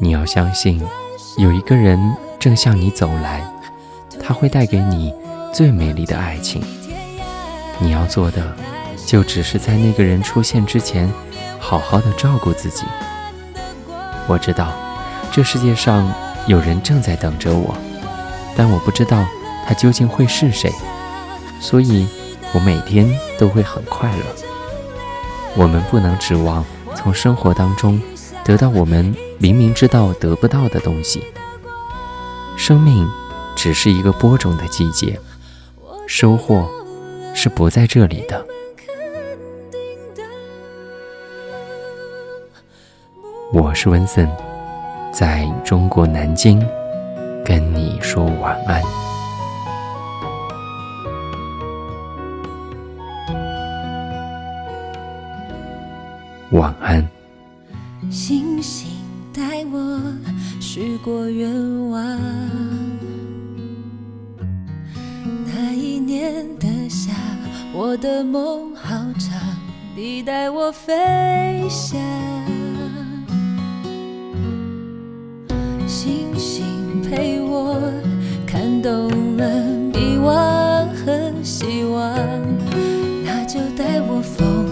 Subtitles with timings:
[0.00, 0.80] 你要相信，
[1.38, 1.98] 有一个人
[2.38, 3.44] 正向你走来，
[4.22, 5.12] 他会带给你
[5.52, 6.62] 最美丽的爱情。
[7.80, 8.54] 你要做的，
[9.04, 11.12] 就只是在那个人出现之前，
[11.58, 12.84] 好好的照顾自己。
[14.28, 14.72] 我知道，
[15.32, 16.08] 这世界上
[16.46, 17.76] 有人正在等着我，
[18.56, 19.26] 但我不知道
[19.66, 20.72] 他究竟会是谁，
[21.60, 22.06] 所以
[22.54, 24.24] 我每天都会很快乐。
[25.56, 28.00] 我们不能指望从生活当中
[28.48, 29.14] 得到我们。
[29.40, 31.22] 明明知道得不到的东西，
[32.56, 33.06] 生命
[33.54, 35.20] 只是一个播种的季节，
[36.08, 36.68] 收获
[37.34, 38.44] 是不在这里的。
[43.52, 44.28] 我是温森，
[45.12, 46.58] 在中国南京
[47.44, 48.82] 跟你说晚安，
[56.50, 57.17] 晚安。
[58.10, 58.88] 星星。
[59.30, 60.00] 带我
[60.60, 61.48] 许过愿
[61.90, 62.02] 望，
[65.46, 67.12] 那一年的夏，
[67.72, 69.40] 我的梦好长，
[69.94, 72.00] 你带我飞翔。
[75.86, 77.80] 星星陪我
[78.44, 79.48] 看懂了
[79.92, 82.18] 迷惘和希望，
[83.24, 84.66] 那就带我疯，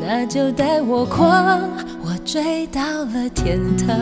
[0.00, 1.60] 那就带我狂。
[2.24, 3.96] 追到了天堂，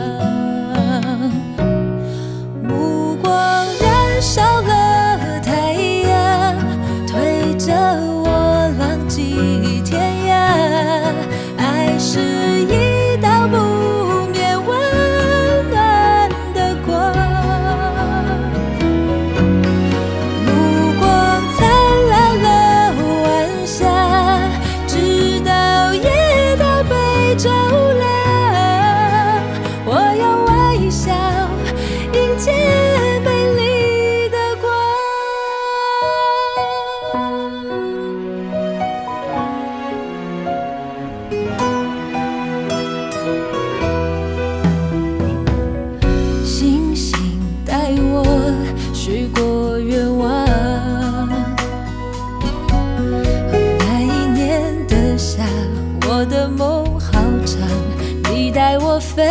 [58.71, 59.21] 带我飞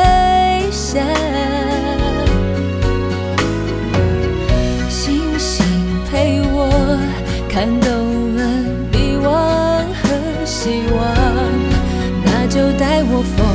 [0.71, 1.03] 翔，
[4.91, 5.65] 星星
[6.11, 6.69] 陪我
[7.49, 8.45] 看懂了
[8.93, 9.25] 迷惘
[9.97, 10.11] 和
[10.45, 11.01] 希望，
[12.23, 13.47] 那就带我疯，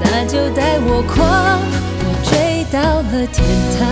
[0.00, 1.60] 那就带我狂，
[2.00, 3.44] 我追到了天
[3.76, 3.84] 堂，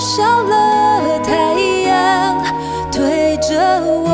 [0.00, 2.44] 少了太阳，
[2.90, 4.13] 推着我。